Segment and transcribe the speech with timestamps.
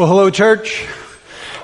[0.00, 0.86] Well, hello, church.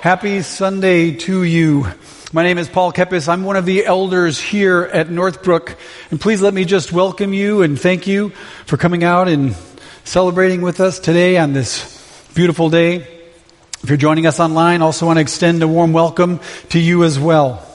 [0.01, 1.87] Happy Sunday to you.
[2.31, 3.27] My name is Paul Kepes.
[3.27, 5.75] I'm one of the elders here at Northbrook.
[6.11, 8.29] And please let me just welcome you and thank you
[8.67, 9.55] for coming out and
[10.03, 12.97] celebrating with us today on this beautiful day.
[13.81, 17.05] If you're joining us online, I also want to extend a warm welcome to you
[17.05, 17.67] as well.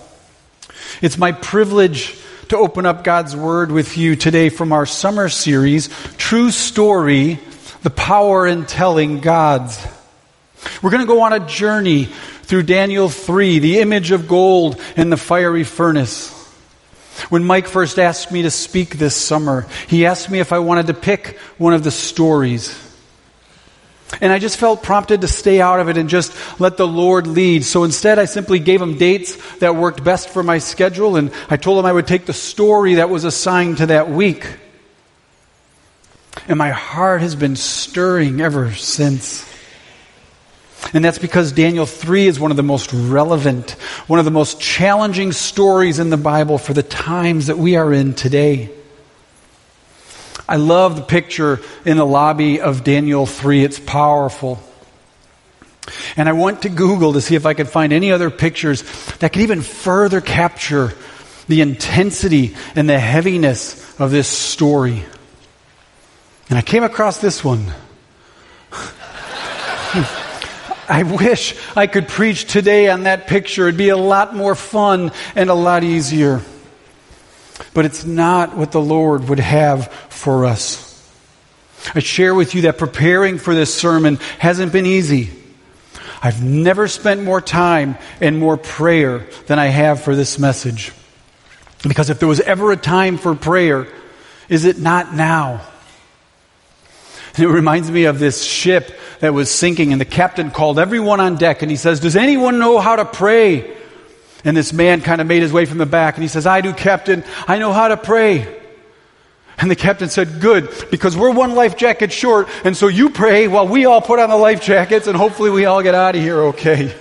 [1.00, 2.16] It's my privilege
[2.50, 5.88] to open up God's Word with you today from our summer series,
[6.18, 7.40] True Story,
[7.82, 9.84] the Power in Telling God's
[10.82, 12.04] we're going to go on a journey
[12.42, 16.30] through Daniel 3, the image of gold in the fiery furnace.
[17.28, 20.88] When Mike first asked me to speak this summer, he asked me if I wanted
[20.88, 22.78] to pick one of the stories.
[24.20, 27.26] And I just felt prompted to stay out of it and just let the Lord
[27.26, 27.64] lead.
[27.64, 31.56] So instead, I simply gave him dates that worked best for my schedule, and I
[31.56, 34.46] told him I would take the story that was assigned to that week.
[36.48, 39.51] And my heart has been stirring ever since.
[40.92, 43.70] And that's because Daniel 3 is one of the most relevant,
[44.08, 47.92] one of the most challenging stories in the Bible for the times that we are
[47.92, 48.70] in today.
[50.48, 53.64] I love the picture in the lobby of Daniel 3.
[53.64, 54.62] It's powerful.
[56.16, 58.82] And I went to Google to see if I could find any other pictures
[59.18, 60.92] that could even further capture
[61.48, 65.04] the intensity and the heaviness of this story.
[66.48, 67.72] And I came across this one.
[70.88, 73.68] I wish I could preach today on that picture.
[73.68, 76.42] It'd be a lot more fun and a lot easier.
[77.74, 80.88] But it's not what the Lord would have for us.
[81.94, 85.30] I share with you that preparing for this sermon hasn't been easy.
[86.22, 90.92] I've never spent more time and more prayer than I have for this message.
[91.82, 93.88] Because if there was ever a time for prayer,
[94.48, 95.66] is it not now?
[97.38, 101.36] It reminds me of this ship that was sinking, and the captain called everyone on
[101.36, 103.74] deck and he says, Does anyone know how to pray?
[104.44, 106.60] And this man kind of made his way from the back and he says, I
[106.60, 107.24] do, Captain.
[107.46, 108.60] I know how to pray.
[109.58, 113.48] And the captain said, Good, because we're one life jacket short, and so you pray
[113.48, 116.20] while we all put on the life jackets, and hopefully we all get out of
[116.20, 116.94] here okay.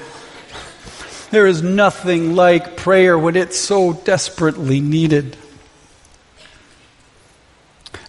[1.31, 5.37] There is nothing like prayer when it's so desperately needed.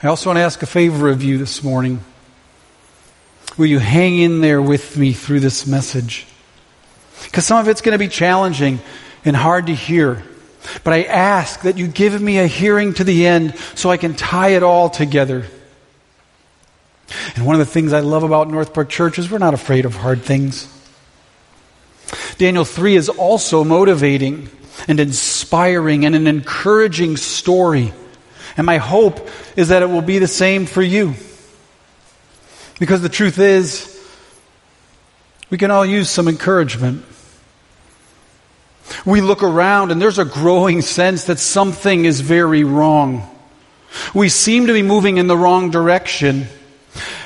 [0.03, 2.01] I also want to ask a favor of you this morning.
[3.57, 6.27] Will you hang in there with me through this message?
[7.25, 8.81] Because some of it's going to be challenging
[9.25, 10.23] and hard to hear.
[10.85, 14.15] But I ask that you give me a hearing to the end so I can
[14.15, 15.47] tie it all together.
[17.35, 19.97] And one of the things I love about Northbrook Church is we're not afraid of
[19.97, 20.69] hard things.
[22.39, 24.49] Daniel 3 is also motivating
[24.89, 27.93] and inspiring and an encouraging story.
[28.57, 31.15] And my hope is that it will be the same for you.
[32.79, 33.89] Because the truth is,
[35.51, 37.05] we can all use some encouragement.
[39.05, 43.29] We look around and there's a growing sense that something is very wrong.
[44.15, 46.47] We seem to be moving in the wrong direction,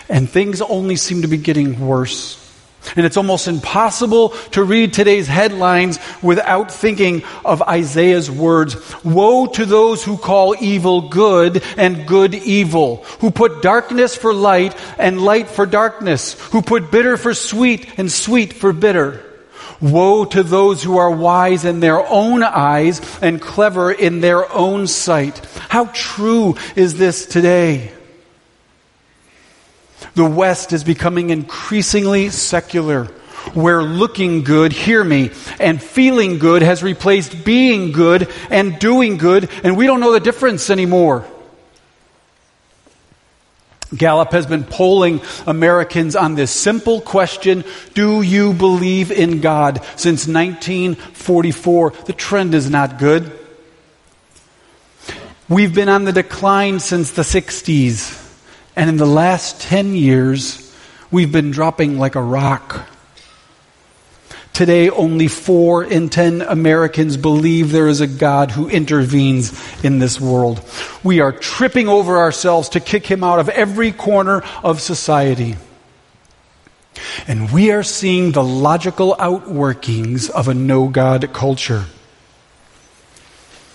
[0.09, 2.43] and things only seem to be getting worse.
[2.95, 8.77] And it's almost impossible to read today's headlines without thinking of Isaiah's words.
[9.05, 14.77] Woe to those who call evil good and good evil, who put darkness for light
[14.99, 19.23] and light for darkness, who put bitter for sweet and sweet for bitter.
[19.81, 24.87] Woe to those who are wise in their own eyes and clever in their own
[24.87, 25.39] sight.
[25.69, 27.93] How true is this today?
[30.17, 33.05] The West is becoming increasingly secular,
[33.53, 39.51] where looking good, hear me, and feeling good has replaced being good and doing good,
[39.63, 41.27] and we don't know the difference anymore.
[43.95, 47.63] Gallup has been polling Americans on this simple question
[47.93, 49.85] Do you believe in God?
[49.97, 51.91] Since 1944.
[52.07, 53.39] The trend is not good.
[55.47, 58.26] We've been on the decline since the 60s.
[58.77, 60.73] And in the last 10 years,
[61.11, 62.87] we've been dropping like a rock.
[64.53, 69.53] Today, only four in ten Americans believe there is a God who intervenes
[69.85, 70.65] in this world.
[71.05, 75.57] We are tripping over ourselves to kick him out of every corner of society.
[77.29, 81.85] And we are seeing the logical outworkings of a no God culture.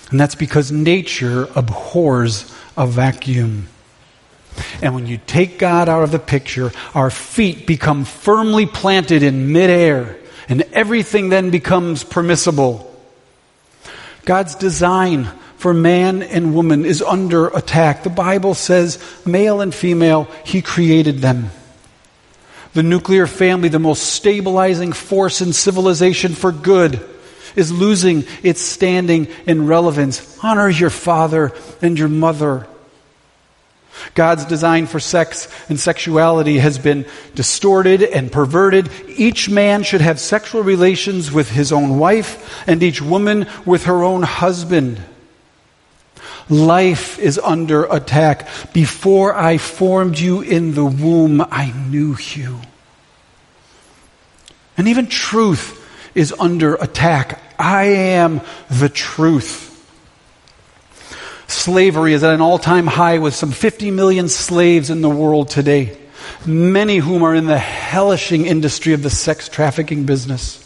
[0.10, 3.68] And that's because nature abhors a vacuum.
[4.82, 9.52] And when you take God out of the picture, our feet become firmly planted in
[9.52, 10.18] midair,
[10.50, 12.88] and everything then becomes permissible.
[14.26, 18.04] God's design for man and woman is under attack.
[18.04, 21.52] The Bible says, male and female, He created them.
[22.74, 27.00] The nuclear family, the most stabilizing force in civilization for good,
[27.56, 30.40] is losing its standing and relevance.
[30.42, 31.52] Honor your father
[31.82, 32.66] and your mother.
[34.14, 37.06] God's design for sex and sexuality has been
[37.36, 38.90] distorted and perverted.
[39.08, 44.04] Each man should have sexual relations with his own wife, and each woman with her
[44.04, 45.02] own husband.
[46.50, 48.48] Life is under attack.
[48.74, 52.60] Before I formed you in the womb, I knew you.
[54.78, 55.78] And even truth
[56.16, 57.42] is under attack.
[57.58, 59.71] I am the truth.
[61.52, 65.50] Slavery is at an all time high with some 50 million slaves in the world
[65.50, 65.98] today,
[66.46, 70.58] many whom are in the hellishing industry of the sex trafficking business.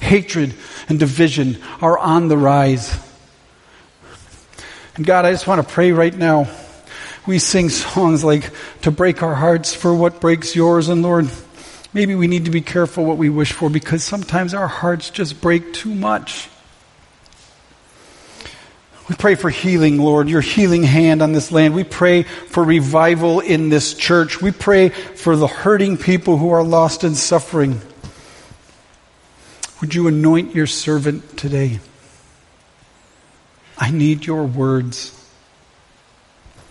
[0.00, 0.54] Hatred
[0.90, 2.94] and division are on the rise.
[4.96, 6.50] And God, I just want to pray right now.
[7.26, 8.50] We sing songs like
[8.82, 11.30] to break our hearts for what breaks yours, and Lord,
[11.94, 15.40] maybe we need to be careful what we wish for because sometimes our hearts just
[15.40, 16.50] break too much.
[19.08, 21.74] We pray for healing, Lord, your healing hand on this land.
[21.74, 24.42] We pray for revival in this church.
[24.42, 27.80] We pray for the hurting people who are lost and suffering.
[29.80, 31.80] Would you anoint your servant today?
[33.78, 35.14] I need your words.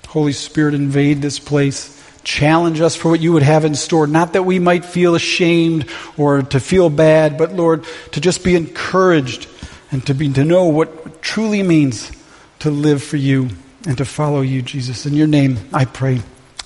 [0.08, 1.96] Holy Spirit, invade this place.
[2.24, 4.06] Challenge us for what you would have in store.
[4.06, 8.56] Not that we might feel ashamed or to feel bad, but Lord, to just be
[8.56, 9.48] encouraged
[9.90, 12.12] and to, be, to know what truly means
[12.60, 13.50] to live for you
[13.86, 15.06] and to follow you, Jesus.
[15.06, 16.22] In your name, I pray.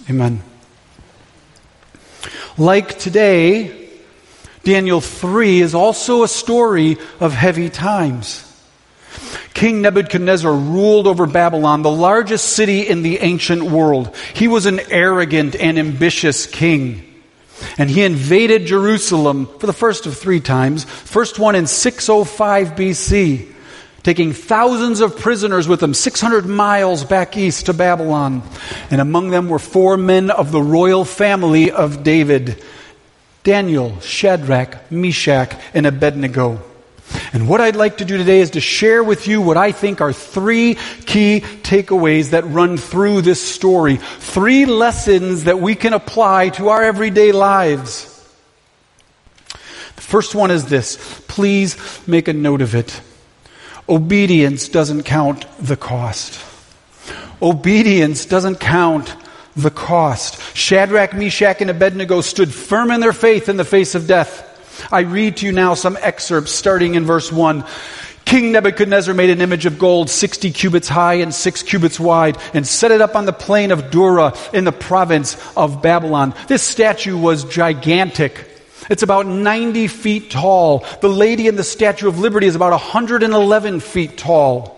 [0.10, 0.42] Amen.
[2.58, 3.90] Like today,
[4.64, 8.48] Daniel 3 is also a story of heavy times.
[9.54, 14.16] King Nebuchadnezzar ruled over Babylon, the largest city in the ancient world.
[14.34, 17.08] He was an arrogant and ambitious king.
[17.78, 20.84] And he invaded Jerusalem for the first of three times.
[20.84, 23.51] First one in 605 BC
[24.04, 28.42] taking thousands of prisoners with them 600 miles back east to Babylon.
[28.90, 32.64] And among them were four men of the royal family of David
[33.44, 36.62] Daniel, Shadrach, Meshach, and Abednego.
[37.34, 40.00] And what I'd like to do today is to share with you what I think
[40.00, 40.76] are three
[41.06, 43.98] key takeaways that run through this story.
[43.98, 48.08] Three lessons that we can apply to our everyday lives.
[49.96, 50.98] The first one is this.
[51.28, 51.78] Please
[52.08, 53.02] make a note of it.
[53.90, 56.44] Obedience doesn't count the cost.
[57.42, 59.16] Obedience doesn't count
[59.56, 60.40] the cost.
[60.56, 64.48] Shadrach, Meshach, and Abednego stood firm in their faith in the face of death.
[64.92, 67.66] I read to you now some excerpts starting in verse 1.
[68.24, 72.66] King Nebuchadnezzar made an image of gold 60 cubits high and 6 cubits wide and
[72.66, 76.34] set it up on the plain of Dura in the province of Babylon.
[76.48, 78.48] This statue was gigantic.
[78.90, 80.86] It's about 90 feet tall.
[81.02, 84.78] The lady in the Statue of Liberty is about 111 feet tall.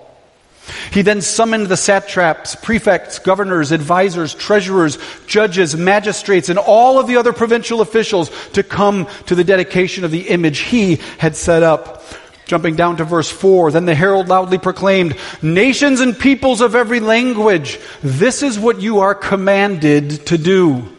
[0.91, 4.97] He then summoned the satraps, prefects, governors, advisors, treasurers,
[5.27, 10.11] judges, magistrates, and all of the other provincial officials to come to the dedication of
[10.11, 12.03] the image he had set up.
[12.45, 16.99] Jumping down to verse 4, then the herald loudly proclaimed, Nations and peoples of every
[16.99, 20.92] language, this is what you are commanded to do.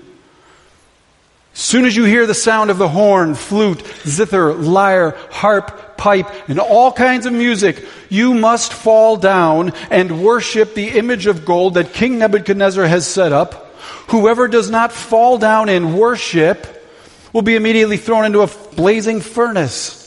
[1.57, 6.59] Soon as you hear the sound of the horn, flute, zither, lyre, harp, pipe, and
[6.59, 11.93] all kinds of music, you must fall down and worship the image of gold that
[11.93, 13.73] King Nebuchadnezzar has set up.
[14.09, 16.85] Whoever does not fall down and worship
[17.33, 20.01] will be immediately thrown into a blazing furnace.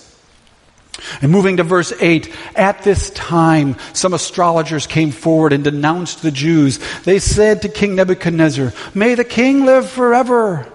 [1.22, 6.32] And moving to verse 8, at this time, some astrologers came forward and denounced the
[6.32, 6.80] Jews.
[7.04, 10.74] They said to King Nebuchadnezzar, May the king live forever.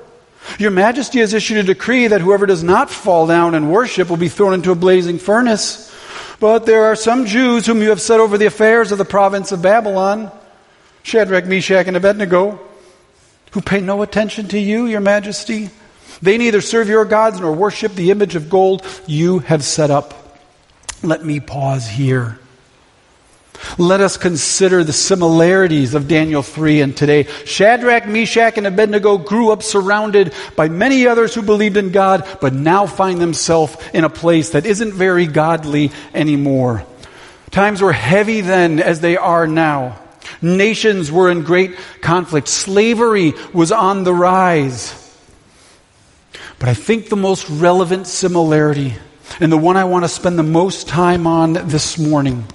[0.58, 4.16] Your majesty has issued a decree that whoever does not fall down and worship will
[4.16, 5.90] be thrown into a blazing furnace.
[6.40, 9.52] But there are some Jews whom you have set over the affairs of the province
[9.52, 10.30] of Babylon,
[11.04, 12.60] Shadrach, Meshach, and Abednego,
[13.52, 15.70] who pay no attention to you, your majesty.
[16.20, 20.14] They neither serve your gods nor worship the image of gold you have set up.
[21.02, 22.38] Let me pause here.
[23.78, 27.24] Let us consider the similarities of Daniel 3 and today.
[27.44, 32.52] Shadrach, Meshach, and Abednego grew up surrounded by many others who believed in God, but
[32.52, 36.84] now find themselves in a place that isn't very godly anymore.
[37.50, 39.98] Times were heavy then as they are now.
[40.40, 42.48] Nations were in great conflict.
[42.48, 44.98] Slavery was on the rise.
[46.58, 48.94] But I think the most relevant similarity,
[49.40, 52.46] and the one I want to spend the most time on this morning,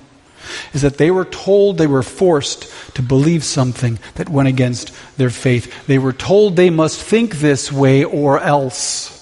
[0.74, 5.30] is that they were told they were forced to believe something that went against their
[5.30, 5.88] faith.
[5.88, 9.13] They were told they must think this way or else.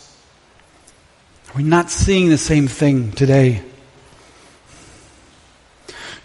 [1.56, 3.62] We're we not seeing the same thing today?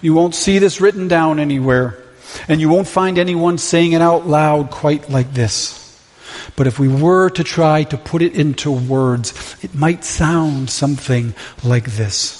[0.02, 2.02] You won't see this written down anywhere,
[2.48, 5.76] and you won't find anyone saying it out loud quite like this.
[6.56, 11.34] But if we were to try to put it into words, it might sound something
[11.62, 12.39] like this.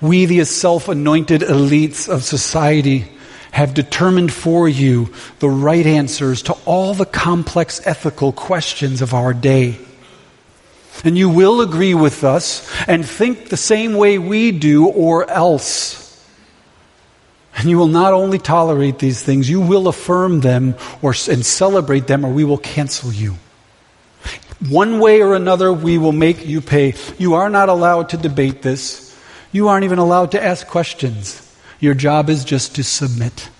[0.00, 3.06] We, the self anointed elites of society,
[3.52, 9.34] have determined for you the right answers to all the complex ethical questions of our
[9.34, 9.78] day.
[11.04, 16.00] And you will agree with us and think the same way we do, or else.
[17.56, 22.06] And you will not only tolerate these things, you will affirm them or, and celebrate
[22.06, 23.36] them, or we will cancel you.
[24.68, 26.94] One way or another, we will make you pay.
[27.18, 29.01] You are not allowed to debate this.
[29.52, 31.38] You aren't even allowed to ask questions.
[31.78, 33.50] Your job is just to submit.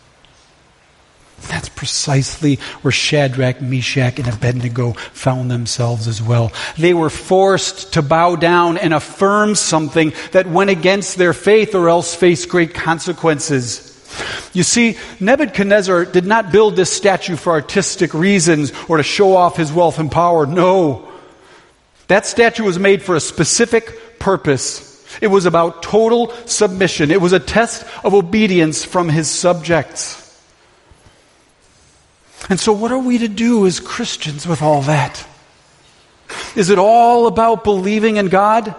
[1.48, 6.52] That's precisely where Shadrach, Meshach, and Abednego found themselves as well.
[6.78, 11.88] They were forced to bow down and affirm something that went against their faith or
[11.88, 13.88] else face great consequences.
[14.52, 19.56] You see, Nebuchadnezzar did not build this statue for artistic reasons or to show off
[19.56, 20.46] his wealth and power.
[20.46, 21.08] No.
[22.08, 24.91] That statue was made for a specific purpose.
[25.20, 27.10] It was about total submission.
[27.10, 30.18] It was a test of obedience from his subjects.
[32.48, 35.26] And so, what are we to do as Christians with all that?
[36.56, 38.74] Is it all about believing in God?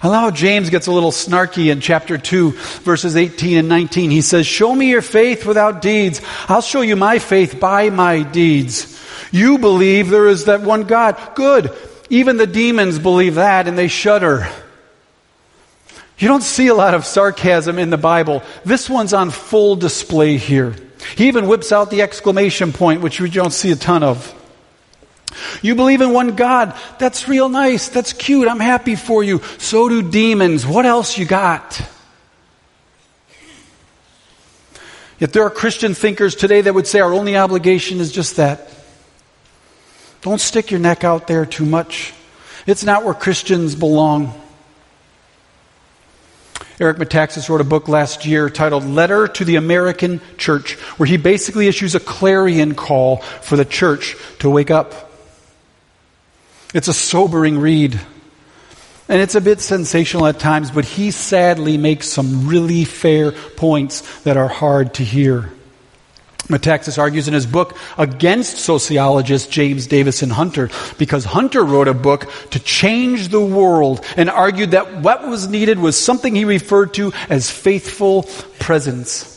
[0.00, 4.10] I James gets a little snarky in chapter 2, verses 18 and 19.
[4.10, 6.20] He says, Show me your faith without deeds.
[6.48, 8.94] I'll show you my faith by my deeds.
[9.32, 11.34] You believe there is that one God.
[11.34, 11.76] Good.
[12.10, 14.48] Even the demons believe that and they shudder.
[16.18, 18.42] You don't see a lot of sarcasm in the Bible.
[18.64, 20.74] This one's on full display here.
[21.16, 24.34] He even whips out the exclamation point, which we don't see a ton of.
[25.62, 26.76] You believe in one God.
[26.98, 27.88] That's real nice.
[27.88, 28.48] That's cute.
[28.48, 29.40] I'm happy for you.
[29.58, 30.66] So do demons.
[30.66, 31.80] What else you got?
[35.20, 38.68] Yet there are Christian thinkers today that would say our only obligation is just that.
[40.22, 42.12] Don't stick your neck out there too much.
[42.66, 44.34] It's not where Christians belong.
[46.80, 51.16] Eric Metaxas wrote a book last year titled Letter to the American Church, where he
[51.16, 55.10] basically issues a clarion call for the church to wake up.
[56.74, 58.00] It's a sobering read.
[59.08, 64.20] And it's a bit sensational at times, but he sadly makes some really fair points
[64.20, 65.50] that are hard to hear.
[66.48, 72.30] Metaxas argues in his book against sociologist James Davison Hunter because Hunter wrote a book
[72.50, 77.12] to change the world and argued that what was needed was something he referred to
[77.28, 78.22] as faithful
[78.58, 79.34] presence.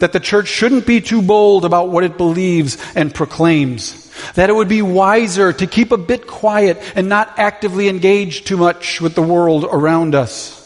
[0.00, 4.12] That the church shouldn't be too bold about what it believes and proclaims.
[4.34, 8.56] That it would be wiser to keep a bit quiet and not actively engage too
[8.56, 10.57] much with the world around us.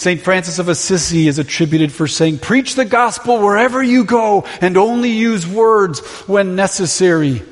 [0.00, 0.22] St.
[0.22, 5.10] Francis of Assisi is attributed for saying, Preach the gospel wherever you go and only
[5.10, 7.42] use words when necessary.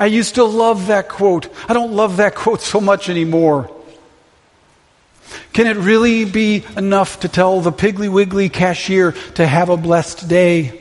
[0.00, 1.48] I used to love that quote.
[1.68, 3.70] I don't love that quote so much anymore.
[5.52, 10.28] Can it really be enough to tell the Piggly Wiggly cashier to have a blessed
[10.28, 10.80] day?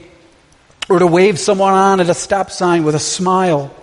[0.89, 3.73] or to wave someone on at a stop sign with a smile.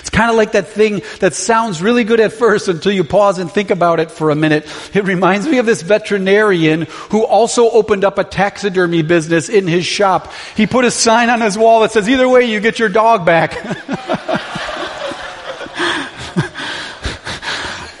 [0.00, 3.38] It's kind of like that thing that sounds really good at first until you pause
[3.38, 4.66] and think about it for a minute.
[4.94, 9.86] It reminds me of this veterinarian who also opened up a taxidermy business in his
[9.86, 10.32] shop.
[10.56, 13.24] He put a sign on his wall that says, either way, you get your dog
[13.26, 13.56] back.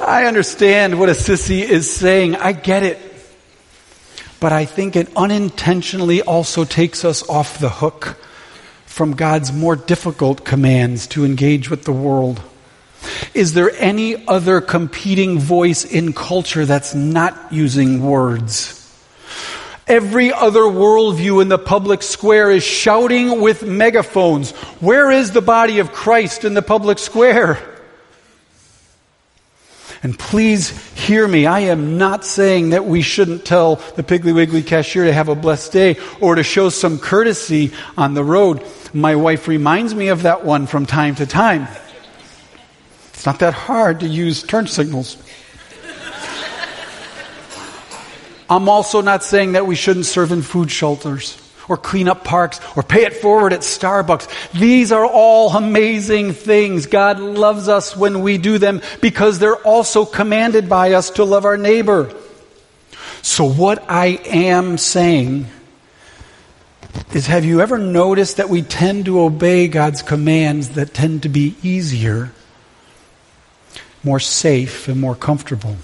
[0.00, 2.36] I understand what Assisi is saying.
[2.36, 3.10] I get it
[4.40, 8.16] but I think it unintentionally also takes us off the hook
[8.90, 12.42] from God's more difficult commands to engage with the world.
[13.32, 18.76] Is there any other competing voice in culture that's not using words?
[19.86, 24.50] Every other worldview in the public square is shouting with megaphones.
[24.80, 27.69] Where is the body of Christ in the public square?
[30.02, 31.44] And please hear me.
[31.44, 35.34] I am not saying that we shouldn't tell the Piggly Wiggly cashier to have a
[35.34, 38.64] blessed day or to show some courtesy on the road.
[38.94, 41.68] My wife reminds me of that one from time to time.
[43.12, 45.18] It's not that hard to use turn signals.
[48.48, 52.60] I'm also not saying that we shouldn't serve in food shelters or clean up parks
[52.76, 54.50] or pay it forward at Starbucks.
[54.50, 56.86] These are all amazing things.
[56.86, 61.44] God loves us when we do them because they're also commanded by us to love
[61.44, 62.12] our neighbor.
[63.22, 65.46] So, what I am saying
[67.14, 71.28] is have you ever noticed that we tend to obey God's commands that tend to
[71.28, 72.32] be easier,
[74.02, 75.76] more safe, and more comfortable?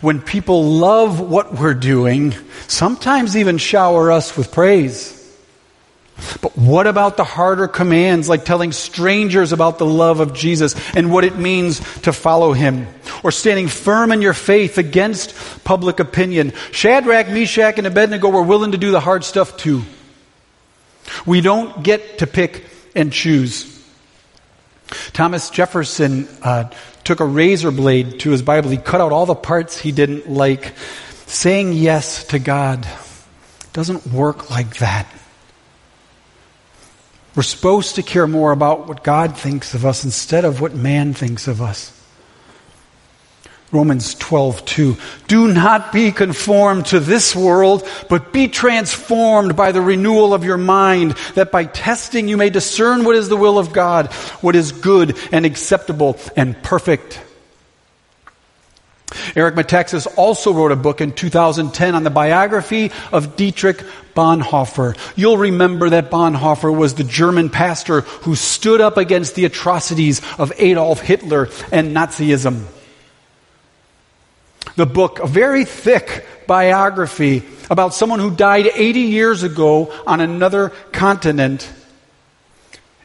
[0.00, 2.34] When people love what we're doing,
[2.68, 5.20] sometimes even shower us with praise.
[6.40, 11.10] But what about the harder commands like telling strangers about the love of Jesus and
[11.10, 12.86] what it means to follow him?
[13.24, 16.52] Or standing firm in your faith against public opinion?
[16.70, 19.82] Shadrach, Meshach, and Abednego were willing to do the hard stuff too.
[21.26, 22.64] We don't get to pick
[22.94, 23.73] and choose.
[25.12, 26.70] Thomas Jefferson uh,
[27.04, 28.70] took a razor blade to his Bible.
[28.70, 30.74] He cut out all the parts he didn't like.
[31.26, 32.86] Saying yes to God
[33.72, 35.06] doesn't work like that.
[37.34, 41.14] We're supposed to care more about what God thinks of us instead of what man
[41.14, 41.90] thinks of us.
[43.74, 44.96] Romans 12, 2.
[45.26, 50.56] Do not be conformed to this world, but be transformed by the renewal of your
[50.56, 54.12] mind, that by testing you may discern what is the will of God,
[54.42, 57.20] what is good and acceptable and perfect.
[59.34, 63.82] Eric Metaxas also wrote a book in 2010 on the biography of Dietrich
[64.14, 64.96] Bonhoeffer.
[65.16, 70.52] You'll remember that Bonhoeffer was the German pastor who stood up against the atrocities of
[70.58, 72.66] Adolf Hitler and Nazism.
[74.76, 80.70] The book, a very thick biography about someone who died 80 years ago on another
[80.92, 81.70] continent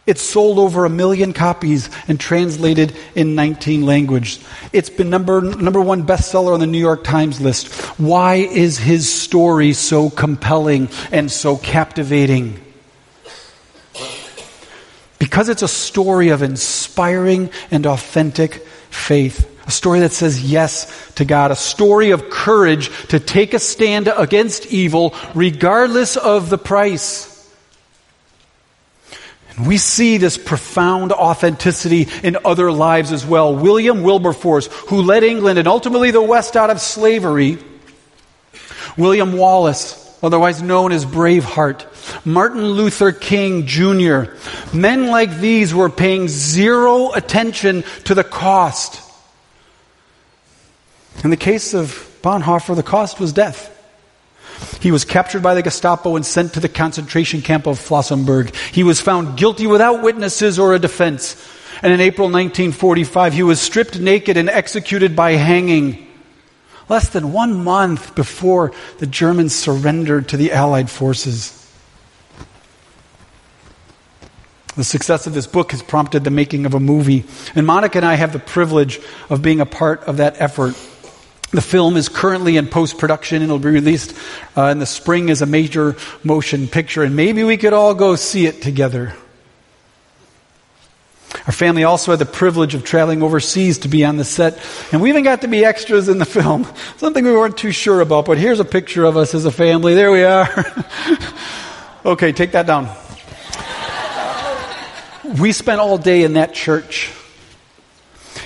[0.09, 4.43] it's sold over a million copies and translated in 19 languages.
[4.73, 7.71] It's been number, number one bestseller on the New York Times list.
[7.99, 12.59] Why is his story so compelling and so captivating?
[15.19, 19.47] Because it's a story of inspiring and authentic faith.
[19.69, 21.51] A story that says yes to God.
[21.51, 27.27] A story of courage to take a stand against evil regardless of the price.
[29.63, 33.55] We see this profound authenticity in other lives as well.
[33.55, 37.59] William Wilberforce, who led England and ultimately the West out of slavery.
[38.97, 42.25] William Wallace, otherwise known as Braveheart.
[42.25, 44.33] Martin Luther King Jr.
[44.73, 49.05] Men like these were paying zero attention to the cost.
[51.23, 53.75] In the case of Bonhoeffer, the cost was death.
[54.81, 58.55] He was captured by the Gestapo and sent to the concentration camp of Flossenburg.
[58.73, 61.35] He was found guilty without witnesses or a defense.
[61.81, 66.07] And in April 1945, he was stripped naked and executed by hanging.
[66.89, 71.55] Less than one month before the Germans surrendered to the Allied forces.
[74.75, 77.25] The success of this book has prompted the making of a movie.
[77.53, 80.73] And Monica and I have the privilege of being a part of that effort.
[81.51, 83.37] The film is currently in post production.
[83.37, 84.15] And it'll be released
[84.55, 88.15] uh, in the spring as a major motion picture, and maybe we could all go
[88.15, 89.13] see it together.
[91.45, 94.59] Our family also had the privilege of traveling overseas to be on the set,
[94.91, 96.67] and we even got to be extras in the film.
[96.97, 99.93] Something we weren't too sure about, but here's a picture of us as a family.
[99.93, 100.49] There we are.
[102.05, 102.89] okay, take that down.
[105.39, 107.11] we spent all day in that church.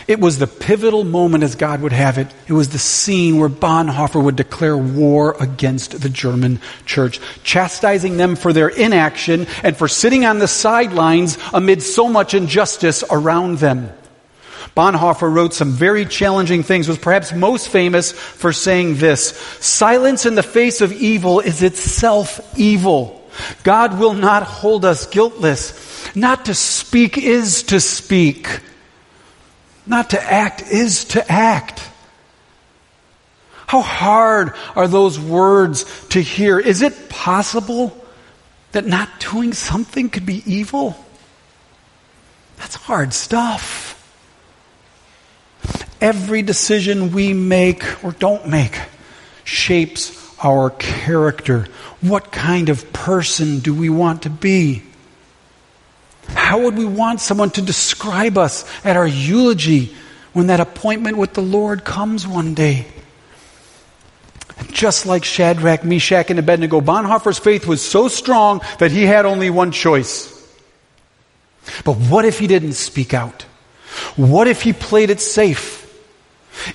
[0.07, 2.27] It was the pivotal moment as God would have it.
[2.47, 8.35] It was the scene where Bonhoeffer would declare war against the German church, chastising them
[8.35, 13.89] for their inaction and for sitting on the sidelines amid so much injustice around them.
[14.75, 20.35] Bonhoeffer wrote some very challenging things, was perhaps most famous for saying this Silence in
[20.35, 23.21] the face of evil is itself evil.
[23.63, 25.79] God will not hold us guiltless.
[26.15, 28.47] Not to speak is to speak.
[29.85, 31.89] Not to act is to act.
[33.67, 36.59] How hard are those words to hear?
[36.59, 37.97] Is it possible
[38.71, 40.95] that not doing something could be evil?
[42.57, 43.99] That's hard stuff.
[45.99, 48.77] Every decision we make or don't make
[49.43, 51.67] shapes our character.
[52.01, 54.83] What kind of person do we want to be?
[56.35, 59.95] How would we want someone to describe us at our eulogy
[60.33, 62.87] when that appointment with the Lord comes one day?
[64.71, 69.49] Just like Shadrach, Meshach, and Abednego, Bonhoeffer's faith was so strong that he had only
[69.49, 70.29] one choice.
[71.85, 73.43] But what if he didn't speak out?
[74.15, 75.81] What if he played it safe?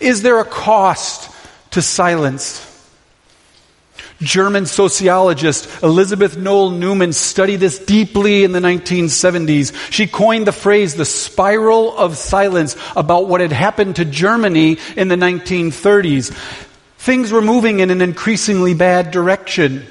[0.01, 1.31] Is there a cost
[1.73, 2.65] to silence?
[4.21, 9.93] German sociologist Elisabeth Noelle-Neumann studied this deeply in the 1970s.
[9.93, 15.09] She coined the phrase the spiral of silence about what had happened to Germany in
[15.09, 16.33] the 1930s.
[16.99, 19.87] Things were moving in an increasingly bad direction.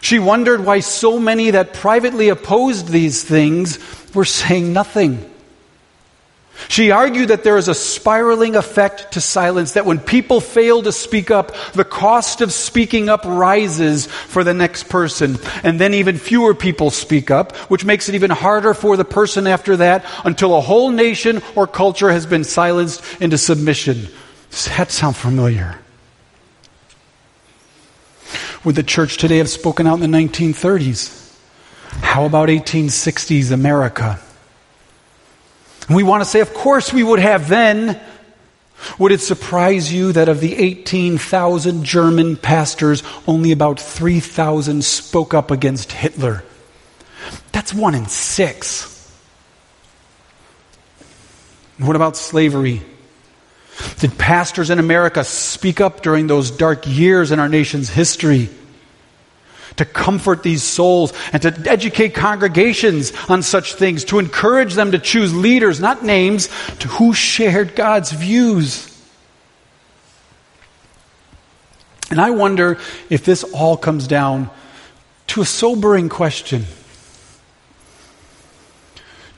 [0.00, 3.78] She wondered why so many that privately opposed these things
[4.14, 5.29] were saying nothing.
[6.68, 10.92] She argued that there is a spiraling effect to silence, that when people fail to
[10.92, 15.38] speak up, the cost of speaking up rises for the next person.
[15.62, 19.46] And then even fewer people speak up, which makes it even harder for the person
[19.46, 24.08] after that until a whole nation or culture has been silenced into submission.
[24.50, 25.78] Does that sound familiar?
[28.64, 31.16] Would the church today have spoken out in the 1930s?
[32.02, 34.20] How about 1860s America?
[35.90, 38.00] And we want to say, of course we would have then.
[39.00, 45.50] Would it surprise you that of the 18,000 German pastors, only about 3,000 spoke up
[45.50, 46.44] against Hitler?
[47.50, 48.86] That's one in six.
[51.78, 52.82] What about slavery?
[53.98, 58.48] Did pastors in America speak up during those dark years in our nation's history?
[59.76, 64.98] To comfort these souls and to educate congregations on such things, to encourage them to
[64.98, 68.86] choose leaders, not names, to who shared God's views.
[72.10, 72.78] And I wonder
[73.08, 74.50] if this all comes down
[75.28, 76.64] to a sobering question.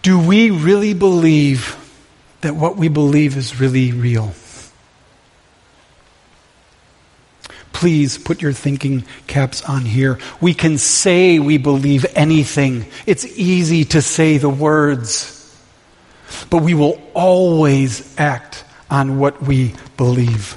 [0.00, 1.76] Do we really believe
[2.40, 4.32] that what we believe is really real?
[7.82, 10.20] Please put your thinking caps on here.
[10.40, 12.86] We can say we believe anything.
[13.06, 15.52] It's easy to say the words.
[16.48, 20.56] But we will always act on what we believe.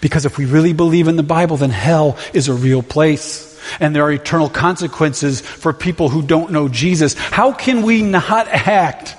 [0.00, 3.60] Because if we really believe in the Bible, then hell is a real place.
[3.78, 7.12] And there are eternal consequences for people who don't know Jesus.
[7.18, 9.14] How can we not act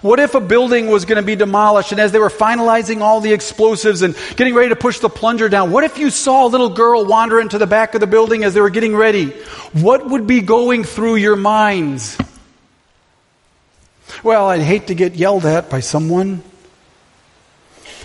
[0.00, 3.20] what if a building was going to be demolished and as they were finalizing all
[3.20, 6.48] the explosives and getting ready to push the plunger down, what if you saw a
[6.48, 9.30] little girl wander into the back of the building as they were getting ready?
[9.72, 12.16] What would be going through your minds?
[14.22, 16.42] Well, I'd hate to get yelled at by someone.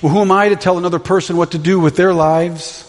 [0.01, 2.86] Well, who am I to tell another person what to do with their lives?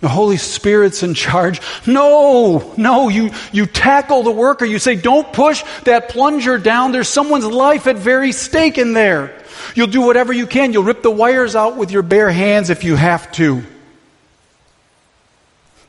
[0.00, 1.60] The Holy Spirit's in charge.
[1.86, 4.64] No, no, you, you tackle the worker.
[4.64, 6.92] You say, don't push that plunger down.
[6.92, 9.44] There's someone's life at very stake in there.
[9.74, 10.72] You'll do whatever you can.
[10.72, 13.64] You'll rip the wires out with your bare hands if you have to.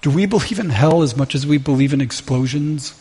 [0.02, 2.94] Do we believe in hell as much as we believe in explosions?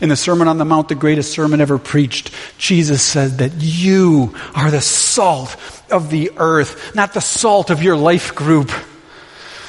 [0.00, 4.34] In the Sermon on the Mount, the greatest sermon ever preached, Jesus said that you
[4.54, 5.56] are the salt
[5.90, 8.70] of the earth, not the salt of your life group,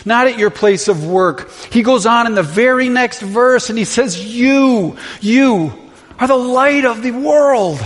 [0.04, 1.52] not at your place of work.
[1.72, 5.74] He goes on in the very next verse and he says, You, you
[6.20, 7.84] are the light of the world,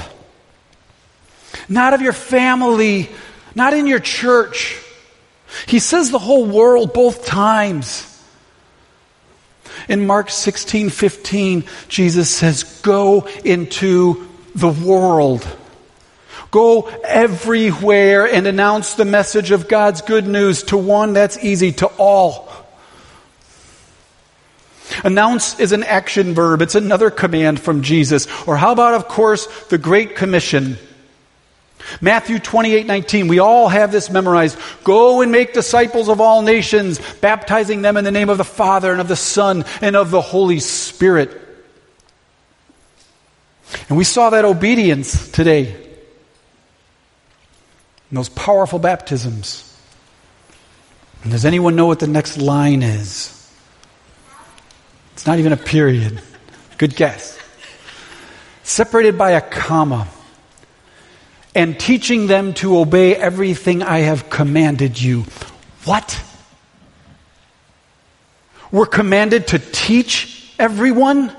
[1.67, 3.09] not of your family,
[3.55, 4.81] not in your church.
[5.67, 8.05] He says the whole world both times.
[9.89, 15.45] In Mark 16 15, Jesus says, Go into the world.
[16.51, 21.87] Go everywhere and announce the message of God's good news to one that's easy, to
[21.97, 22.49] all.
[25.03, 26.61] Announce is an action verb.
[26.61, 28.27] It's another command from Jesus.
[28.47, 30.77] Or how about, of course, the Great Commission?
[32.01, 33.27] Matthew 28 19.
[33.27, 34.57] We all have this memorized.
[34.83, 38.91] Go and make disciples of all nations, baptizing them in the name of the Father
[38.91, 41.39] and of the Son and of the Holy Spirit.
[43.87, 45.73] And we saw that obedience today
[48.09, 49.65] in those powerful baptisms.
[51.23, 53.35] And does anyone know what the next line is?
[55.13, 56.21] It's not even a period.
[56.77, 57.37] Good guess.
[58.63, 60.07] Separated by a comma.
[61.55, 65.25] And teaching them to obey everything I have commanded you.
[65.85, 66.21] What?
[68.71, 71.35] We're commanded to teach everyone?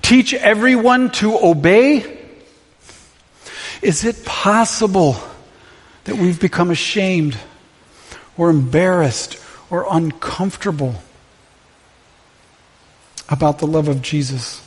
[0.00, 2.18] Teach everyone to obey?
[3.82, 5.16] Is it possible?
[6.04, 7.36] that we've become ashamed
[8.36, 9.36] or embarrassed
[9.70, 10.96] or uncomfortable
[13.28, 14.60] about the love of Jesus.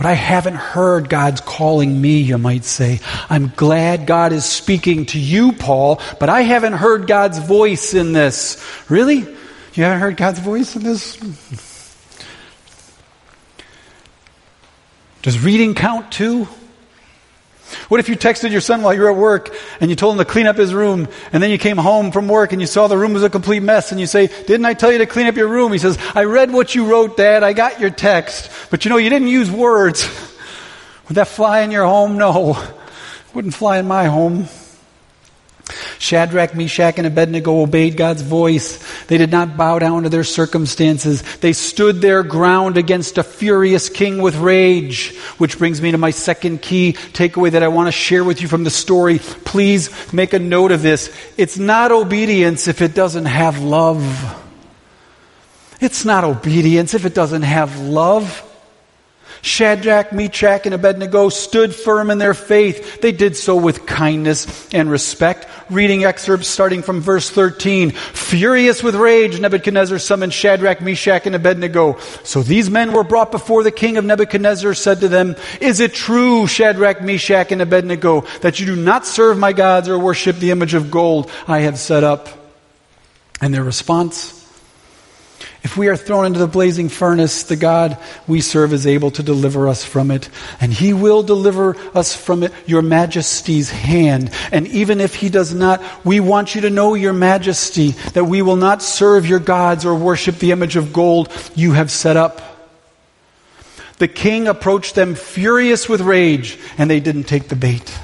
[0.00, 3.00] But I haven't heard God's calling me, you might say.
[3.28, 8.14] I'm glad God is speaking to you, Paul, but I haven't heard God's voice in
[8.14, 8.64] this.
[8.88, 9.18] Really?
[9.18, 11.18] You haven't heard God's voice in this?
[15.20, 16.48] Does reading count too?
[17.88, 20.18] What if you texted your son while you were at work and you told him
[20.18, 22.86] to clean up his room and then you came home from work and you saw
[22.88, 25.26] the room was a complete mess and you say, didn't I tell you to clean
[25.26, 25.72] up your room?
[25.72, 27.42] He says, I read what you wrote, dad.
[27.42, 28.50] I got your text.
[28.70, 30.04] But you know, you didn't use words.
[31.08, 32.16] Would that fly in your home?
[32.18, 32.56] No.
[33.34, 34.48] Wouldn't fly in my home.
[35.98, 38.78] Shadrach, Meshach, and Abednego obeyed God's voice.
[39.06, 41.22] They did not bow down to their circumstances.
[41.38, 45.16] They stood their ground against a furious king with rage.
[45.38, 48.48] Which brings me to my second key takeaway that I want to share with you
[48.48, 49.18] from the story.
[49.18, 51.14] Please make a note of this.
[51.36, 54.36] It's not obedience if it doesn't have love.
[55.80, 58.46] It's not obedience if it doesn't have love.
[59.42, 63.00] Shadrach, Meshach, and Abednego stood firm in their faith.
[63.00, 65.46] They did so with kindness and respect.
[65.70, 67.90] Reading excerpts starting from verse 13.
[67.90, 71.98] Furious with rage, Nebuchadnezzar summoned Shadrach, Meshach, and Abednego.
[72.24, 75.94] So these men were brought before the king of Nebuchadnezzar, said to them, Is it
[75.94, 80.50] true, Shadrach, Meshach, and Abednego, that you do not serve my gods or worship the
[80.50, 82.28] image of gold I have set up?
[83.40, 84.39] And their response,
[85.62, 89.22] if we are thrown into the blazing furnace, the God we serve is able to
[89.22, 90.30] deliver us from it.
[90.60, 94.30] And he will deliver us from it, your majesty's hand.
[94.52, 98.40] And even if he does not, we want you to know, your majesty, that we
[98.40, 102.40] will not serve your gods or worship the image of gold you have set up.
[103.98, 107.98] The king approached them furious with rage, and they didn't take the bait.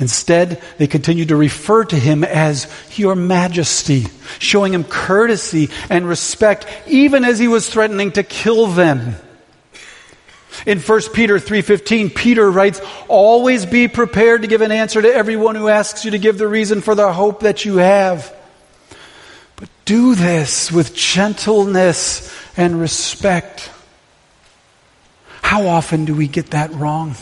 [0.00, 4.06] Instead, they continued to refer to him as Your Majesty,
[4.38, 9.16] showing him courtesy and respect, even as he was threatening to kill them.
[10.66, 15.54] In 1 Peter 3:15, Peter writes, "Always be prepared to give an answer to everyone
[15.54, 18.32] who asks you to give the reason for the hope that you have.
[19.56, 23.70] But do this with gentleness and respect."
[25.42, 27.16] How often do we get that wrong?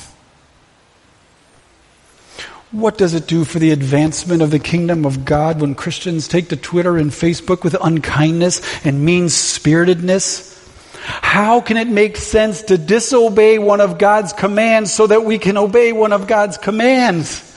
[2.72, 6.48] What does it do for the advancement of the kingdom of God when Christians take
[6.48, 10.52] to Twitter and Facebook with unkindness and mean spiritedness?
[11.00, 15.56] How can it make sense to disobey one of God's commands so that we can
[15.56, 17.56] obey one of God's commands?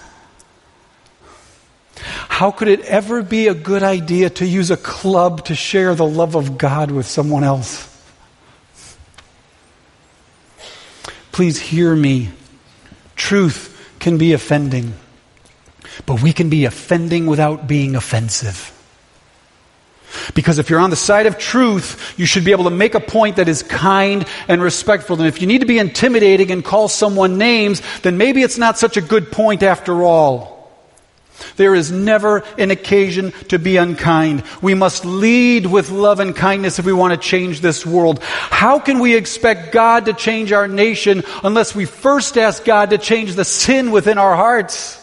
[1.96, 6.06] How could it ever be a good idea to use a club to share the
[6.06, 7.88] love of God with someone else?
[11.32, 12.30] Please hear me.
[13.16, 13.69] Truth
[14.00, 14.94] can be offending.
[16.06, 18.76] But we can be offending without being offensive.
[20.34, 23.00] Because if you're on the side of truth, you should be able to make a
[23.00, 25.18] point that is kind and respectful.
[25.18, 28.78] And if you need to be intimidating and call someone names, then maybe it's not
[28.78, 30.59] such a good point after all.
[31.56, 34.44] There is never an occasion to be unkind.
[34.62, 38.20] We must lead with love and kindness if we want to change this world.
[38.24, 42.98] How can we expect God to change our nation unless we first ask God to
[42.98, 44.98] change the sin within our hearts?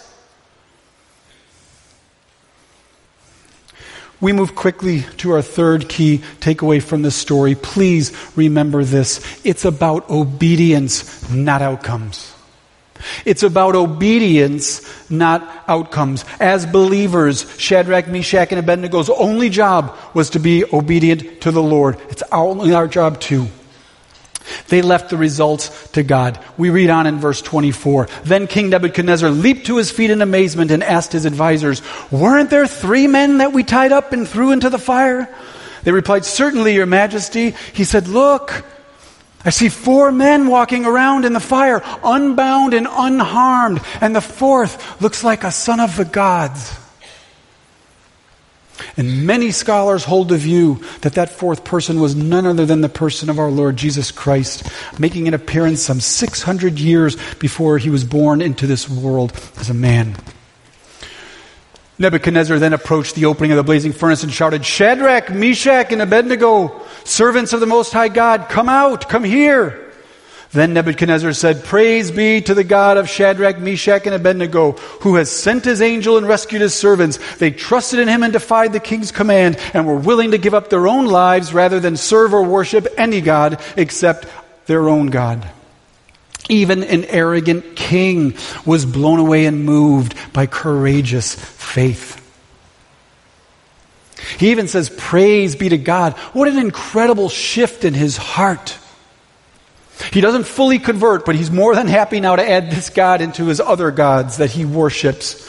[4.21, 7.55] We move quickly to our third key takeaway from this story.
[7.55, 9.41] Please remember this.
[9.45, 12.36] It's about obedience, not outcomes.
[13.25, 16.25] It's about obedience, not outcomes.
[16.41, 21.99] As believers, Shadrach, Meshach, and Abednego's only job was to be obedient to the Lord.
[22.09, 23.49] It's only our job too.
[24.69, 26.39] They left the results to God.
[26.57, 28.09] We read on in verse 24.
[28.25, 32.67] Then King Nebuchadnezzar leaped to his feet in amazement and asked his advisors, Weren't there
[32.67, 35.33] three men that we tied up and threw into the fire?
[35.85, 37.55] They replied, Certainly, Your Majesty.
[37.73, 38.65] He said, Look,
[39.47, 45.01] I see four men walking around in the fire, unbound and unharmed, and the fourth
[45.01, 46.77] looks like a son of the gods.
[48.97, 52.89] And many scholars hold the view that that fourth person was none other than the
[52.89, 58.03] person of our Lord Jesus Christ, making an appearance some 600 years before he was
[58.05, 60.17] born into this world as a man.
[61.99, 66.83] Nebuchadnezzar then approached the opening of the blazing furnace and shouted, Shadrach, Meshach, and Abednego,
[67.07, 69.83] servants of the Most High God, come out, come here.
[70.53, 75.31] Then Nebuchadnezzar said, Praise be to the God of Shadrach, Meshach, and Abednego, who has
[75.31, 77.19] sent his angel and rescued his servants.
[77.37, 80.71] They trusted in him and defied the king's command and were willing to give up
[80.71, 84.27] their own lives rather than serve or worship any God except
[84.67, 85.47] their own God.
[86.49, 92.23] Even an arrogant king was blown away and moved by courageous faith.
[94.39, 96.15] He even says, Praise be to God.
[96.33, 98.79] What an incredible shift in his heart.
[100.13, 103.47] He doesn't fully convert, but he's more than happy now to add this God into
[103.47, 105.49] his other gods that he worships.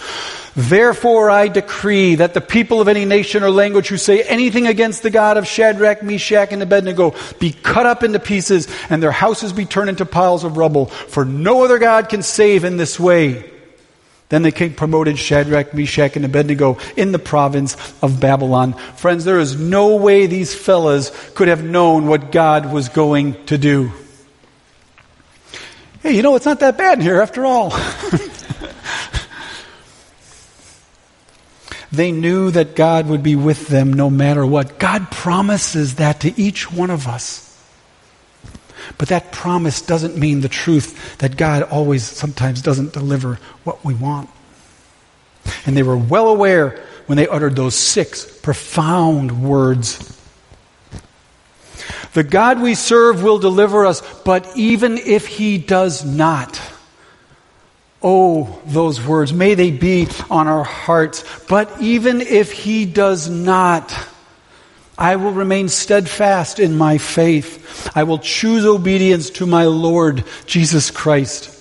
[0.55, 5.03] Therefore I decree that the people of any nation or language who say anything against
[5.03, 9.53] the God of Shadrach, Meshach, and Abednego be cut up into pieces and their houses
[9.53, 10.87] be turned into piles of rubble.
[10.87, 13.51] For no other God can save in this way.
[14.29, 18.73] Then the king promoted Shadrach, Meshach, and Abednego in the province of Babylon.
[18.73, 23.57] Friends, there is no way these fellas could have known what God was going to
[23.57, 23.93] do.
[26.01, 27.69] Hey, you know, it's not that bad in here after all.
[31.91, 34.77] they knew that God would be with them no matter what.
[34.77, 37.46] God promises that to each one of us.
[38.97, 43.93] But that promise doesn't mean the truth that God always sometimes doesn't deliver what we
[43.93, 44.29] want.
[45.65, 50.13] And they were well aware when they uttered those six profound words.
[52.13, 56.59] The God we serve will deliver us, but even if he does not,
[58.01, 61.23] oh, those words, may they be on our hearts.
[61.47, 63.93] But even if he does not,
[64.97, 67.91] I will remain steadfast in my faith.
[67.95, 71.53] I will choose obedience to my Lord Jesus Christ.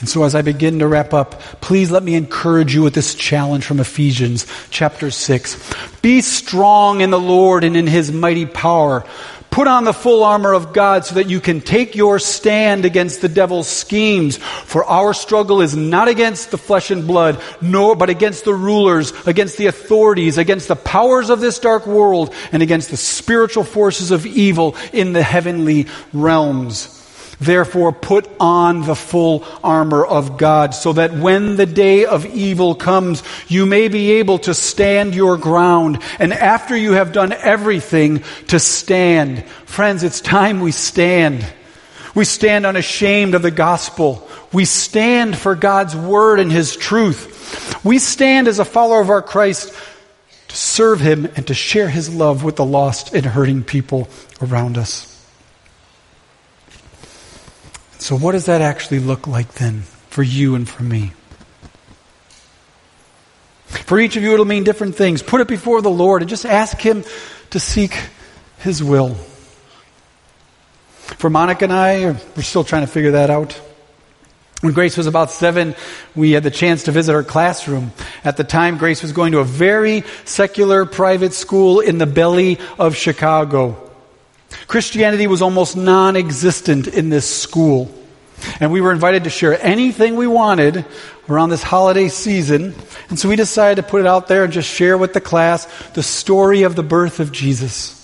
[0.00, 3.14] And so as I begin to wrap up, please let me encourage you with this
[3.14, 6.00] challenge from Ephesians chapter 6.
[6.00, 9.04] Be strong in the Lord and in his mighty power.
[9.50, 13.20] Put on the full armor of God so that you can take your stand against
[13.20, 14.36] the devil's schemes.
[14.36, 19.12] For our struggle is not against the flesh and blood, nor, but against the rulers,
[19.26, 24.12] against the authorities, against the powers of this dark world, and against the spiritual forces
[24.12, 26.99] of evil in the heavenly realms.
[27.40, 32.74] Therefore, put on the full armor of God so that when the day of evil
[32.74, 36.02] comes, you may be able to stand your ground.
[36.18, 39.44] And after you have done everything, to stand.
[39.64, 41.46] Friends, it's time we stand.
[42.14, 44.28] We stand unashamed of the gospel.
[44.52, 47.82] We stand for God's word and his truth.
[47.84, 49.72] We stand as a follower of our Christ
[50.48, 54.08] to serve him and to share his love with the lost and hurting people
[54.42, 55.09] around us.
[58.00, 61.12] So, what does that actually look like then for you and for me?
[63.66, 65.22] For each of you, it'll mean different things.
[65.22, 67.04] Put it before the Lord and just ask Him
[67.50, 67.94] to seek
[68.60, 69.16] His will.
[71.18, 73.52] For Monica and I, we're still trying to figure that out.
[74.62, 75.74] When Grace was about seven,
[76.16, 77.92] we had the chance to visit her classroom.
[78.24, 82.58] At the time, Grace was going to a very secular private school in the belly
[82.78, 83.89] of Chicago.
[84.66, 87.90] Christianity was almost non existent in this school.
[88.58, 90.84] And we were invited to share anything we wanted
[91.28, 92.74] around this holiday season.
[93.08, 95.66] And so we decided to put it out there and just share with the class
[95.90, 97.96] the story of the birth of Jesus.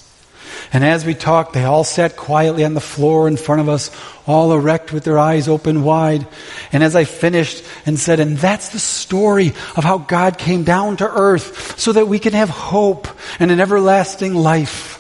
[0.73, 3.91] And as we talked, they all sat quietly on the floor in front of us,
[4.27, 6.27] all erect with their eyes open wide.
[6.73, 10.97] And as I finished and said, and that's the story of how God came down
[10.99, 13.07] to earth so that we can have hope
[13.39, 14.96] and an everlasting life.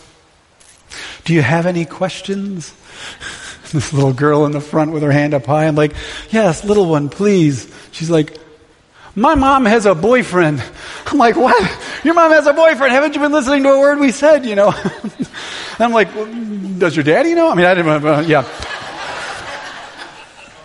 [1.26, 2.72] Do you have any questions?
[3.72, 5.66] this little girl in the front with her hand up high.
[5.66, 5.94] I'm like,
[6.30, 7.72] yes, little one, please.
[7.90, 8.38] She's like,
[9.16, 10.62] my mom has a boyfriend.
[11.06, 11.60] I'm like, what?
[12.04, 12.92] Your mom has a boyfriend.
[12.92, 14.72] Haven't you been listening to a word we said, you know?
[15.80, 16.26] I'm like, well,
[16.78, 17.50] does your daddy know?
[17.50, 18.46] I mean, I didn't, uh, yeah.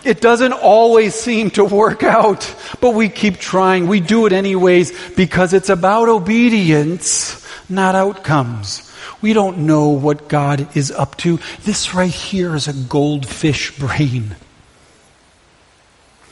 [0.04, 3.88] It doesn't always seem to work out, but we keep trying.
[3.88, 8.91] We do it anyways because it's about obedience, not outcomes.
[9.20, 11.38] We don't know what God is up to.
[11.62, 14.36] This right here is a goldfish brain.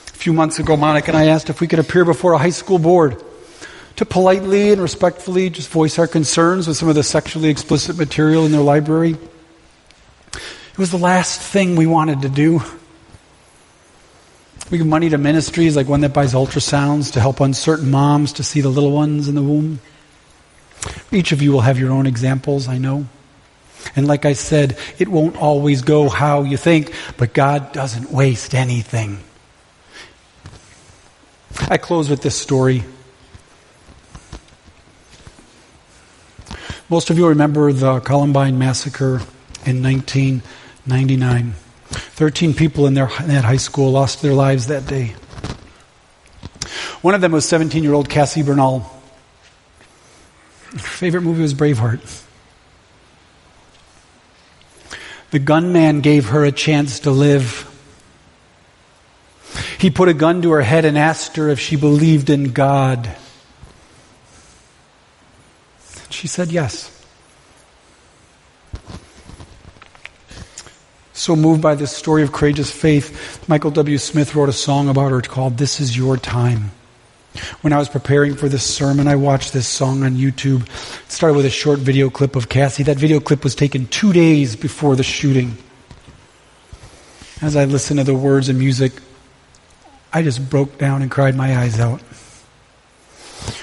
[0.08, 2.50] A few months ago, Monica and I asked if we could appear before a high
[2.50, 3.22] school board
[3.96, 8.46] to politely and respectfully just voice our concerns with some of the sexually explicit material
[8.46, 9.16] in their library.
[10.32, 12.62] It was the last thing we wanted to do.
[14.70, 18.44] We give money to ministries like one that buys ultrasounds to help uncertain moms to
[18.44, 19.80] see the little ones in the womb.
[21.12, 23.06] Each of you will have your own examples, I know.
[23.96, 28.54] And like I said, it won't always go how you think, but God doesn't waste
[28.54, 29.18] anything.
[31.68, 32.84] I close with this story.
[36.88, 39.22] Most of you remember the Columbine massacre
[39.64, 41.54] in 1999.
[41.90, 45.14] 13 people in, their, in that high school lost their lives that day.
[47.02, 48.99] One of them was 17 year old Cassie Bernall.
[50.78, 52.24] Favorite movie was Braveheart.
[55.30, 57.66] The gunman gave her a chance to live.
[59.78, 63.16] He put a gun to her head and asked her if she believed in God.
[66.10, 66.96] She said yes.
[71.12, 73.98] So moved by this story of courageous faith, Michael W.
[73.98, 76.72] Smith wrote a song about her called This Is Your Time.
[77.60, 80.62] When I was preparing for this sermon, I watched this song on YouTube.
[80.62, 82.82] It started with a short video clip of Cassie.
[82.82, 85.56] That video clip was taken two days before the shooting.
[87.40, 88.92] As I listened to the words and music,
[90.12, 92.02] I just broke down and cried my eyes out.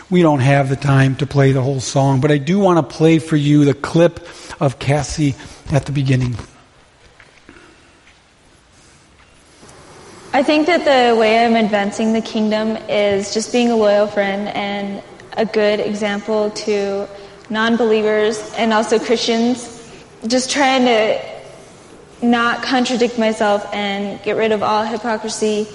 [0.09, 2.95] We don't have the time to play the whole song, but I do want to
[2.95, 4.25] play for you the clip
[4.61, 5.35] of Cassie
[5.71, 6.37] at the beginning.
[10.33, 14.49] I think that the way I'm advancing the kingdom is just being a loyal friend
[14.49, 15.01] and
[15.37, 17.07] a good example to
[17.49, 19.73] non believers and also Christians.
[20.27, 21.19] Just trying to
[22.21, 25.65] not contradict myself and get rid of all hypocrisy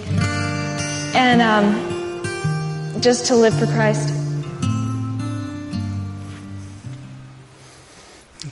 [1.15, 4.11] and um, just to live for Christ.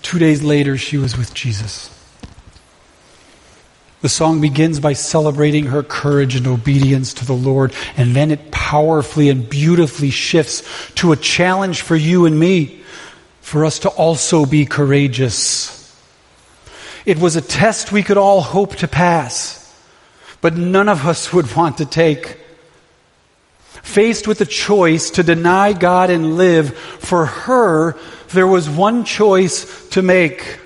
[0.03, 2.00] Two days later, she was with Jesus.
[4.03, 8.51] The song begins by celebrating her courage and obedience to the Lord, and then it
[8.51, 10.63] powerfully and beautifully shifts
[10.95, 12.83] to a challenge for you and me,
[13.43, 15.77] for us to also be courageous.
[17.05, 19.57] It was a test we could all hope to pass,
[20.41, 22.39] but none of us would want to take.
[23.83, 27.99] Faced with the choice to deny God and live, for her,
[28.29, 30.59] there was one choice to make.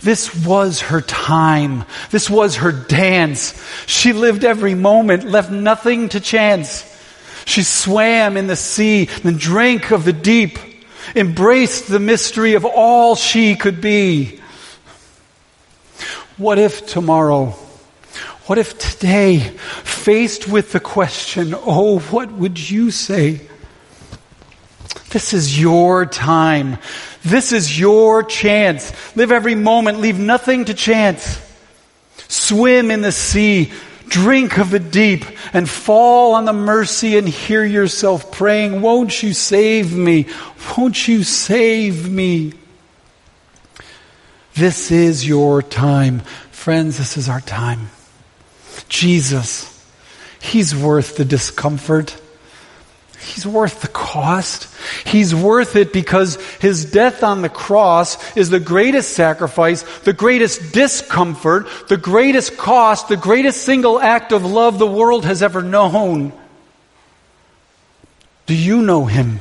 [0.00, 1.84] This was her time.
[2.10, 3.62] This was her dance.
[3.86, 6.86] She lived every moment, left nothing to chance.
[7.44, 10.58] She swam in the sea and drank of the deep,
[11.14, 14.40] embraced the mystery of all she could be.
[16.36, 17.50] What if tomorrow,
[18.46, 23.42] what if today, faced with the question, oh, what would you say?
[25.10, 26.78] This is your time.
[27.22, 28.92] This is your chance.
[29.16, 30.00] Live every moment.
[30.00, 31.40] Leave nothing to chance.
[32.28, 33.72] Swim in the sea.
[34.08, 39.32] Drink of the deep and fall on the mercy and hear yourself praying, Won't you
[39.32, 40.26] save me?
[40.76, 42.54] Won't you save me?
[44.54, 46.20] This is your time.
[46.50, 47.90] Friends, this is our time.
[48.88, 49.66] Jesus,
[50.40, 52.19] He's worth the discomfort.
[53.22, 54.68] He's worth the cost.
[55.04, 60.72] He's worth it because his death on the cross is the greatest sacrifice, the greatest
[60.72, 66.32] discomfort, the greatest cost, the greatest single act of love the world has ever known.
[68.46, 69.40] Do you know him?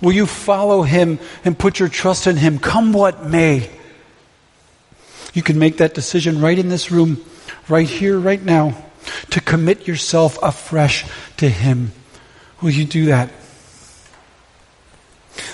[0.00, 3.70] Will you follow him and put your trust in him, come what may?
[5.34, 7.22] You can make that decision right in this room,
[7.68, 8.83] right here, right now
[9.30, 11.04] to commit yourself afresh
[11.36, 11.92] to Him.
[12.60, 13.30] Will you do that?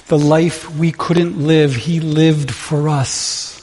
[0.09, 3.57] The life we couldn't live, He lived for us.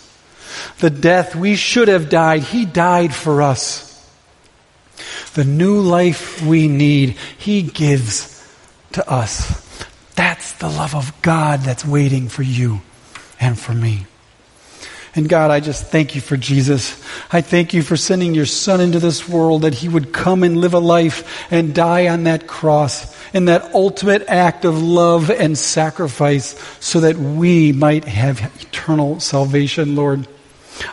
[0.79, 3.85] The death we should have died, He died for us.
[5.33, 8.33] The new life we need, He gives
[8.93, 9.63] to us.
[10.15, 12.81] That's the love of God that's waiting for you
[13.39, 14.07] and for me.
[15.17, 17.03] And God, I just thank you for Jesus.
[17.31, 20.57] I thank you for sending your son into this world that he would come and
[20.57, 25.57] live a life and die on that cross in that ultimate act of love and
[25.57, 30.27] sacrifice so that we might have eternal salvation, Lord.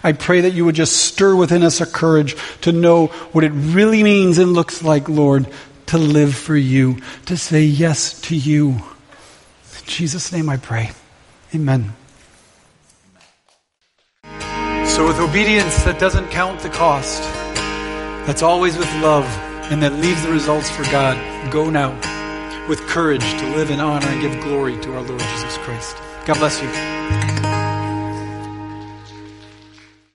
[0.02, 3.52] I pray that you would just stir within us a courage to know what it
[3.52, 5.46] really means and looks like, Lord,
[5.86, 6.96] to live for you,
[7.26, 8.70] to say yes to you.
[8.70, 10.92] In Jesus' name I pray.
[11.54, 11.94] Amen.
[14.94, 17.20] So, with obedience that doesn't count the cost,
[18.28, 19.24] that's always with love,
[19.72, 21.18] and that leaves the results for God,
[21.50, 21.90] go now
[22.68, 25.96] with courage to live in honor and give glory to our Lord Jesus Christ.
[26.26, 27.23] God bless you.